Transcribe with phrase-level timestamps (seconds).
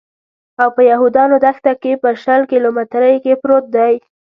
[0.57, 3.93] دا په یهودانو دښته کې په شل کیلومترۍ کې پروت دی.